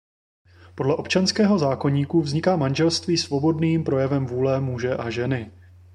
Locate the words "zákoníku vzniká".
1.59-2.55